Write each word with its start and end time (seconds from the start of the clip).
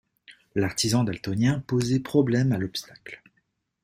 L'artisan 0.55 1.03
daltonien 1.03 1.59
posait 1.59 1.99
problème 1.99 2.53
à 2.53 2.57
l'obstacle. 2.57 3.21